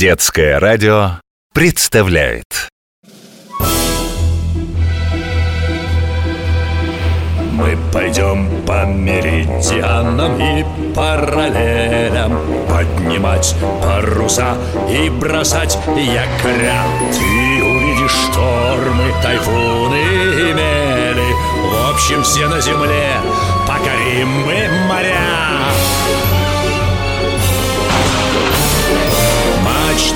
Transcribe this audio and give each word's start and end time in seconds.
Детское 0.00 0.58
радио 0.58 1.20
представляет. 1.52 2.70
Мы 7.52 7.76
пойдем 7.92 8.64
по 8.64 8.86
меридианам 8.86 10.40
и 10.40 10.64
параллелям. 10.94 12.32
Поднимать 12.66 13.54
паруса 13.82 14.56
и 14.88 15.10
бросать 15.10 15.76
якоря 15.88 16.82
Ты 17.12 17.62
увидишь 17.62 18.16
штормы, 18.30 19.12
тайфуны 19.22 20.00
и 20.00 20.54
мели. 20.54 21.30
В 21.68 21.90
общем, 21.92 22.22
все 22.22 22.48
на 22.48 22.58
земле 22.62 23.20
покорим 23.66 24.28
мы 24.46 24.66
моря 24.88 25.60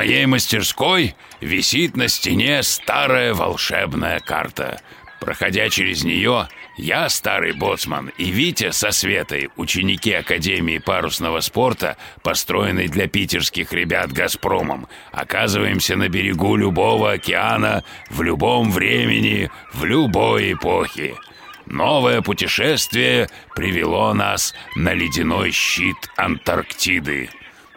моей 0.00 0.24
мастерской 0.24 1.14
висит 1.42 1.94
на 1.94 2.08
стене 2.08 2.62
старая 2.62 3.34
волшебная 3.34 4.18
карта. 4.18 4.80
Проходя 5.20 5.68
через 5.68 6.04
нее, 6.04 6.48
я, 6.78 7.10
старый 7.10 7.52
боцман, 7.52 8.10
и 8.16 8.30
Витя 8.30 8.70
со 8.70 8.92
Светой, 8.92 9.50
ученики 9.56 10.10
Академии 10.14 10.78
парусного 10.78 11.40
спорта, 11.40 11.98
построенной 12.22 12.88
для 12.88 13.08
питерских 13.08 13.74
ребят 13.74 14.10
«Газпромом», 14.10 14.88
оказываемся 15.12 15.96
на 15.96 16.08
берегу 16.08 16.56
любого 16.56 17.12
океана, 17.12 17.84
в 18.08 18.22
любом 18.22 18.70
времени, 18.70 19.50
в 19.74 19.84
любой 19.84 20.54
эпохе. 20.54 21.14
Новое 21.66 22.22
путешествие 22.22 23.28
привело 23.54 24.14
нас 24.14 24.54
на 24.76 24.94
ледяной 24.94 25.50
щит 25.50 25.98
Антарктиды. 26.16 27.28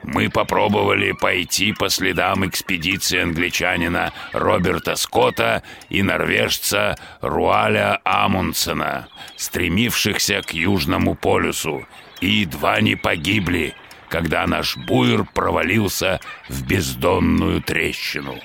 Мы 0.03 0.29
попробовали 0.29 1.13
пойти 1.13 1.71
по 1.71 1.89
следам 1.89 2.45
экспедиции 2.45 3.19
англичанина 3.19 4.11
Роберта 4.33 4.95
Скотта 4.95 5.63
и 5.89 6.01
норвежца 6.03 6.97
Руаля 7.21 8.01
Амундсена, 8.03 9.07
стремившихся 9.37 10.41
к 10.41 10.53
Южному 10.53 11.15
полюсу, 11.15 11.85
и 12.19 12.27
едва 12.27 12.81
не 12.81 12.95
погибли, 12.95 13.75
когда 14.09 14.45
наш 14.45 14.75
буер 14.75 15.25
провалился 15.33 16.19
в 16.49 16.67
бездонную 16.67 17.61
трещину. 17.61 18.35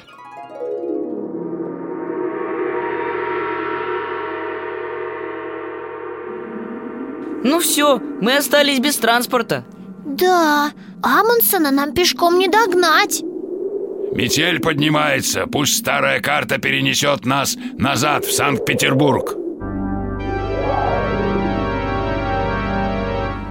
Ну 7.45 7.61
все, 7.61 7.98
мы 7.98 8.36
остались 8.36 8.81
без 8.81 8.97
транспорта 8.97 9.64
Да, 10.19 10.72
Амундсена 11.02 11.70
нам 11.70 11.92
пешком 11.92 12.38
не 12.38 12.48
догнать 12.48 13.22
Метель 14.12 14.58
поднимается, 14.58 15.47
пусть 15.47 15.77
старая 15.77 16.20
карта 16.20 16.58
перенесет 16.58 17.24
нас 17.24 17.56
назад 17.77 18.24
в 18.24 18.33
Санкт-Петербург. 18.33 19.36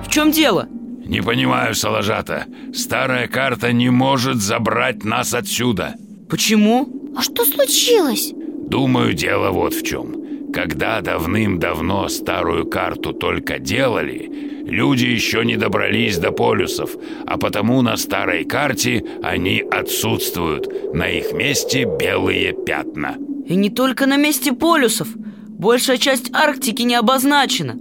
В 0.04 0.10
чем 0.10 0.32
дело? 0.32 0.68
Не 1.06 1.22
понимаю, 1.22 1.74
Салажата. 1.74 2.48
Старая 2.74 3.28
карта 3.28 3.72
не 3.72 3.90
может 3.90 4.38
забрать 4.38 5.06
нас 5.06 5.34
отсюда. 5.34 5.96
Почему? 6.30 6.90
А 7.16 7.22
что 7.22 7.46
случилось? 7.46 8.34
Думаю, 8.34 9.14
дело 9.14 9.52
вот 9.52 9.74
в 9.74 9.84
чем. 9.84 10.52
Когда 10.52 11.00
давным-давно 11.02 12.10
старую 12.10 12.66
карту 12.66 13.14
только 13.14 13.60
делали, 13.60 14.57
люди 14.68 15.06
еще 15.06 15.44
не 15.44 15.58
добрались 15.58 16.18
до 16.18 16.32
полюсов, 16.32 16.92
а 17.26 17.38
потому 17.38 17.82
на 17.82 17.98
старой 17.98 18.46
карте 18.46 19.04
они 19.24 19.64
отсутствуют. 19.70 20.94
На 20.94 21.08
их 21.10 21.34
месте 21.34 21.86
белые 22.00 22.54
пятна. 22.54 23.18
И 23.48 23.56
не 23.56 23.70
только 23.70 24.06
на 24.06 24.18
месте 24.18 24.52
полюсов 24.52 25.08
Большая 25.48 25.98
часть 25.98 26.30
Арктики 26.34 26.82
не 26.82 26.96
обозначена 26.96 27.78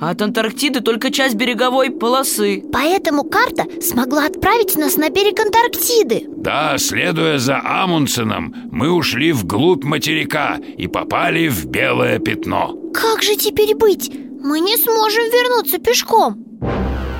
А 0.00 0.10
от 0.10 0.22
Антарктиды 0.22 0.80
только 0.80 1.12
часть 1.12 1.34
береговой 1.34 1.90
полосы 1.90 2.64
Поэтому 2.72 3.24
карта 3.24 3.64
смогла 3.82 4.26
отправить 4.26 4.76
нас 4.76 4.96
на 4.96 5.10
берег 5.10 5.38
Антарктиды 5.40 6.24
Да, 6.38 6.78
следуя 6.78 7.38
за 7.38 7.60
Амундсеном, 7.62 8.54
мы 8.70 8.90
ушли 8.90 9.32
вглубь 9.32 9.84
материка 9.84 10.58
и 10.78 10.86
попали 10.86 11.48
в 11.48 11.66
белое 11.66 12.18
пятно. 12.18 12.74
Как 12.94 13.22
же 13.22 13.36
теперь 13.36 13.76
быть? 13.76 14.10
Мы 14.42 14.60
не 14.60 14.76
сможем 14.76 15.24
вернуться 15.24 15.78
пешком 15.78 16.44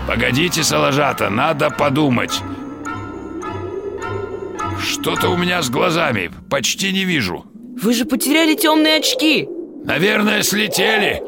Погодите, 0.07 0.65
Салажата, 0.65 1.31
надо 1.31 1.71
подумать. 1.71 2.41
Что-то 4.83 5.29
у 5.29 5.37
меня 5.37 5.63
с 5.63 5.71
глазами, 5.71 6.31
почти 6.51 6.93
не 6.93 7.05
вижу. 7.05 7.45
Вы 7.81 7.93
же 7.95 8.05
потеряли 8.05 8.55
темные 8.55 8.97
очки 8.97 9.49
Наверное, 9.85 10.43
слетели, 10.43 11.23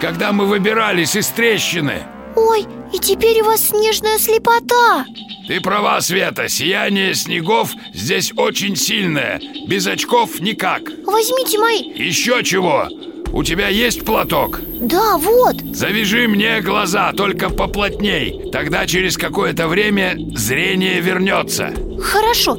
когда 0.00 0.32
мы 0.32 0.46
выбирались 0.46 1.16
из 1.16 1.28
трещины. 1.28 2.02
Ой, 2.36 2.66
и 2.92 2.98
теперь 2.98 3.40
у 3.42 3.44
вас 3.44 3.68
снежная 3.68 4.18
слепота 4.18 5.06
Ты 5.46 5.60
права, 5.60 6.00
Света, 6.00 6.48
сияние 6.48 7.14
снегов 7.14 7.70
здесь 7.92 8.32
очень 8.36 8.76
сильное. 8.76 9.40
Без 9.68 9.86
очков 9.86 10.40
никак. 10.40 10.82
Возьмите 11.06 11.58
мои 11.58 11.82
Еще 11.94 12.42
чего? 12.42 12.88
У 13.34 13.42
тебя 13.42 13.66
есть 13.66 14.04
платок? 14.04 14.60
Да, 14.80 15.18
вот 15.18 15.56
Завяжи 15.74 16.28
мне 16.28 16.60
глаза, 16.60 17.12
только 17.12 17.50
поплотней. 17.50 18.48
Тогда 18.52 18.86
через 18.86 19.18
какое-то 19.18 19.66
время 19.66 20.16
зрение 20.36 21.00
вернется. 21.00 21.74
Хорошо 22.00 22.56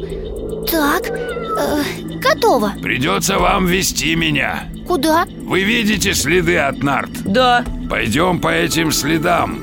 Так, 0.70 1.08
э, 1.10 1.84
готово 2.20 2.74
Придется 2.82 3.40
вам 3.40 3.68
вести 3.68 4.16
меня. 4.16 4.66
Куда? 4.86 5.26
Вы 5.44 5.62
видите 5.62 6.14
следы 6.14 6.58
от 6.58 6.84
нарт? 6.84 7.12
Да, 7.24 7.64
Пойдем 7.90 8.42
по 8.42 8.50
этим 8.50 8.92
следам. 8.92 9.60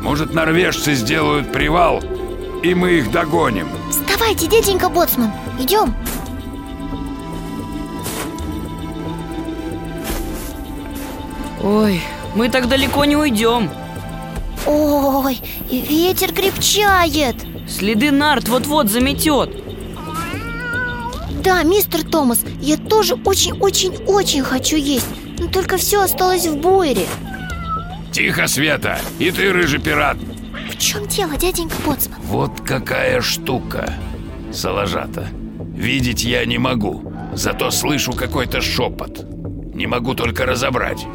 Может, 0.00 0.32
норвежцы 0.32 0.94
сделают 0.94 1.52
привал, 1.52 2.04
и 2.62 2.72
мы 2.72 2.98
их 2.98 3.10
догоним. 3.10 3.66
Вставайте, 3.90 4.46
дяденька 4.46 4.88
Боцман 4.88 5.32
Идем 5.58 5.92
ой, 11.66 12.00
мы 12.34 12.48
так 12.48 12.68
далеко 12.68 13.04
не 13.04 13.16
уйдем 13.16 13.70
Ой, 14.66 15.38
ветер 15.70 16.32
крепчает 16.32 17.36
Следы 17.68 18.10
нарт 18.10 18.48
вот-вот 18.48 18.88
заметет 18.88 19.50
Да, 21.42 21.62
мистер 21.62 22.04
Томас, 22.04 22.40
я 22.60 22.76
тоже 22.76 23.14
очень-очень-очень 23.14 24.42
хочу 24.42 24.76
есть 24.76 25.06
Но 25.38 25.48
только 25.48 25.76
все 25.76 26.02
осталось 26.02 26.46
в 26.46 26.56
буере 26.56 27.06
Тихо, 28.12 28.46
Света, 28.46 28.98
и 29.18 29.30
ты, 29.30 29.52
рыжий 29.52 29.78
пират. 29.78 30.16
В 30.70 30.78
чем 30.78 31.06
дело, 31.06 31.36
дяденька 31.36 31.74
Боцман? 31.84 32.18
Вот 32.22 32.62
какая 32.66 33.20
штука, 33.20 33.92
Салажата. 34.54 35.28
Видеть 35.74 36.24
я 36.24 36.46
не 36.46 36.56
могу, 36.56 37.12
зато 37.34 37.70
слышу 37.70 38.14
какой-то 38.14 38.62
шепот. 38.62 39.26
Не 39.74 39.86
могу 39.86 40.14
только 40.14 40.46
разобрать. 40.46 41.06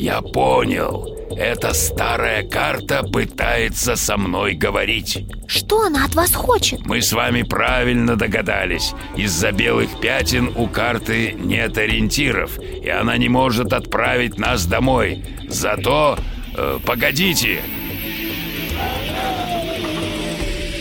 Я 0.00 0.22
понял. 0.22 1.14
Эта 1.36 1.74
старая 1.74 2.42
карта 2.42 3.02
пытается 3.02 3.96
со 3.96 4.16
мной 4.16 4.54
говорить. 4.54 5.26
Что 5.46 5.82
она 5.82 6.06
от 6.06 6.14
вас 6.14 6.34
хочет? 6.34 6.86
Мы 6.86 7.02
с 7.02 7.12
вами 7.12 7.42
правильно 7.42 8.16
догадались. 8.16 8.94
Из-за 9.14 9.52
белых 9.52 10.00
пятен 10.00 10.52
у 10.56 10.68
карты 10.68 11.32
нет 11.38 11.76
ориентиров, 11.76 12.58
и 12.58 12.88
она 12.88 13.18
не 13.18 13.28
может 13.28 13.74
отправить 13.74 14.38
нас 14.38 14.64
домой. 14.64 15.22
Зато... 15.50 16.16
э, 16.56 16.78
погодите. 16.86 17.60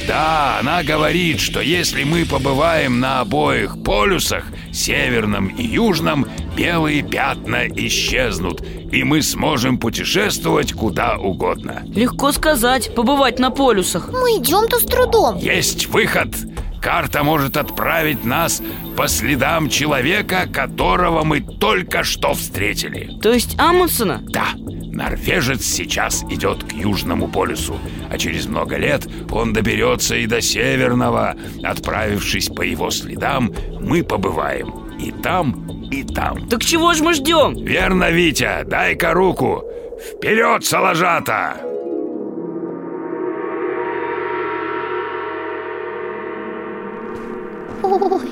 Да, 0.07 0.59
она 0.59 0.81
говорит, 0.81 1.41
что 1.41 1.59
если 1.59 2.05
мы 2.05 2.25
побываем 2.25 3.01
на 3.01 3.19
обоих 3.19 3.83
полюсах, 3.83 4.45
северном 4.71 5.49
и 5.49 5.63
южном, 5.63 6.25
белые 6.59 7.03
пятна 7.03 7.67
исчезнут, 7.69 8.61
и 8.91 9.03
мы 9.03 9.21
сможем 9.21 9.77
путешествовать 9.77 10.73
куда 10.73 11.17
угодно. 11.17 11.83
Легко 11.85 12.33
сказать, 12.33 12.93
побывать 12.95 13.39
на 13.39 13.49
полюсах 13.49 14.09
Мы 14.11 14.37
идем-то 14.39 14.79
с 14.79 14.83
трудом 14.83 15.37
Есть 15.37 15.87
выход! 15.87 16.35
Карта 16.81 17.23
может 17.23 17.57
отправить 17.57 18.23
нас 18.23 18.61
по 18.95 19.07
следам 19.07 19.69
человека, 19.69 20.47
которого 20.51 21.23
мы 21.25 21.41
только 21.41 22.03
что 22.03 22.33
встретили. 22.33 23.19
То 23.21 23.33
есть 23.33 23.59
Амундсена? 23.59 24.21
Да, 24.23 24.47
норвежец 24.55 25.65
сейчас 25.65 26.23
идет 26.29 26.63
к 26.63 26.71
Южному 26.71 27.27
полюсу, 27.27 27.77
а 28.09 28.17
через 28.17 28.45
много 28.45 28.77
лет 28.77 29.07
он 29.29 29.51
доберется 29.51 30.15
и 30.15 30.25
до 30.25 30.41
Северного. 30.41 31.35
Отправившись 31.63 32.47
по 32.47 32.61
его 32.61 32.91
следам, 32.91 33.53
мы 33.81 34.01
побываем 34.01 34.73
и 34.99 35.11
там, 35.11 35.78
и 35.91 36.03
там. 36.03 36.47
Так 36.49 36.63
чего 36.63 36.93
ж 36.93 37.01
мы 37.01 37.13
ждем? 37.13 37.53
Верно, 37.53 38.11
Витя, 38.11 38.63
дай-ка 38.65 39.13
руку. 39.13 39.63
Вперед, 39.99 40.65
Салажата! 40.65 41.57
Ой, 47.81 48.29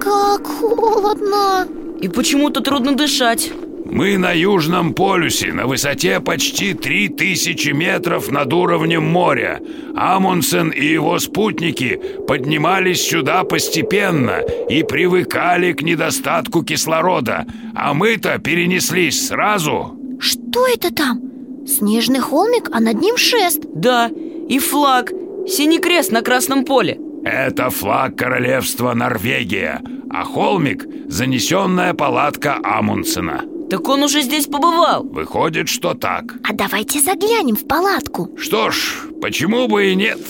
как 0.00 0.46
холодно 0.46 1.66
И 2.00 2.08
почему-то 2.08 2.60
трудно 2.60 2.92
дышать 2.96 3.50
Мы 3.90 4.18
на 4.18 4.32
Южном 4.32 4.94
полюсе, 4.94 5.52
на 5.52 5.66
высоте 5.66 6.20
почти 6.20 6.74
3000 6.74 7.70
метров 7.70 8.30
над 8.30 8.52
уровнем 8.52 9.04
моря. 9.04 9.60
Амундсен 9.96 10.70
и 10.70 10.84
его 10.84 11.18
спутники 11.18 12.00
поднимались 12.26 13.02
сюда 13.02 13.44
постепенно 13.44 14.40
и 14.68 14.82
привыкали 14.82 15.72
к 15.72 15.82
недостатку 15.82 16.62
кислорода, 16.62 17.46
а 17.74 17.94
мы-то 17.94 18.38
перенеслись 18.38 19.28
сразу. 19.28 19.96
Что 20.18 20.66
это 20.66 20.92
там? 20.92 21.20
Снежный 21.66 22.20
холмик, 22.20 22.68
а 22.72 22.80
над 22.80 23.00
ним 23.00 23.16
шест 23.16 23.62
Да, 23.74 24.08
и 24.48 24.58
флаг 24.58 25.10
Синий 25.48 25.78
крест 25.78 26.12
на 26.12 26.22
красном 26.22 26.64
поле 26.64 26.98
Это 27.24 27.70
флаг 27.70 28.16
королевства 28.16 28.94
Норвегия, 28.94 29.80
а 30.10 30.24
холмик– 30.24 30.86
занесенная 31.08 31.92
палатка 31.92 32.58
Амундсена. 32.62 33.55
Так 33.68 33.88
он 33.88 34.02
уже 34.04 34.22
здесь 34.22 34.46
побывал. 34.46 35.02
Выходит, 35.02 35.68
что 35.68 35.94
так. 35.94 36.24
А 36.44 36.52
давайте 36.52 37.00
заглянем 37.00 37.56
в 37.56 37.66
палатку. 37.66 38.30
Что 38.38 38.70
ж, 38.70 39.08
почему 39.20 39.66
бы 39.66 39.90
и 39.90 39.96
нет? 39.96 40.20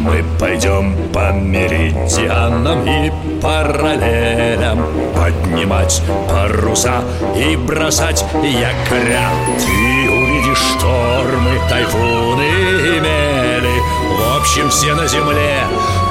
Мы 0.00 0.22
пойдем 0.38 0.94
по 1.12 1.32
меридианам 1.32 2.86
и 2.86 3.10
параллелям. 3.40 4.84
Поднимать 5.14 6.02
паруса 6.28 7.02
и 7.36 7.56
бросать 7.56 8.24
якоря. 8.34 9.30
Ты 9.58 10.10
увидишь 10.10 10.58
штормы, 10.58 11.58
тайфуны 11.70 12.44
и 12.44 13.00
мели. 13.00 13.80
В 14.10 14.38
общем, 14.38 14.68
все 14.68 14.94
на 14.94 15.08
земле 15.08 15.64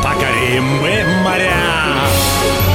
покорим 0.04 0.64
мы 0.82 1.04
моря 1.24 2.75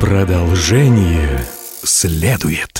Продолжение 0.00 1.44
следует. 1.82 2.77